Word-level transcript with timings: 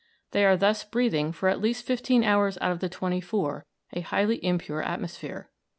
They 0.31 0.43
are 0.45 0.57
thus 0.57 0.83
breathing 0.83 1.31
for 1.31 1.47
at 1.47 1.61
least 1.61 1.85
fifteen 1.85 2.23
hours 2.23 2.57
out 2.59 2.71
of 2.71 2.79
the 2.79 2.89
twenty 2.89 3.21
four 3.21 3.67
a 3.93 3.99
highly 4.01 4.43
impure 4.43 4.81
atmosphere. 4.81 5.51